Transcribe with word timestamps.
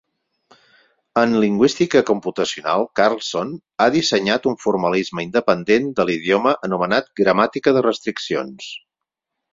En 1.23 1.33
lingüística 1.43 2.01
computacional, 2.07 2.85
Karlsson 2.99 3.53
ha 3.85 3.89
dissenyat 3.97 4.49
un 4.53 4.57
formalisme 4.65 5.27
independent 5.29 5.89
de 6.01 6.07
l'idioma 6.11 6.55
anomenat 6.69 7.13
Gramàtica 7.23 7.75
de 7.79 7.89
restriccions. 7.91 8.73